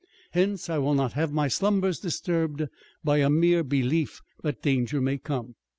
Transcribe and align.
Hence, 0.31 0.67
I 0.67 0.79
will 0.79 0.95
not 0.95 1.13
have 1.13 1.31
my 1.31 1.47
slumbers 1.47 1.99
disturbed 1.99 2.65
by 3.03 3.17
a 3.19 3.29
mere 3.29 3.61
belief 3.63 4.19
that 4.41 4.63
danger 4.63 4.99
may 4.99 5.19
come." 5.19 5.53